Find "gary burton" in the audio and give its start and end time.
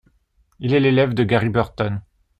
1.23-2.01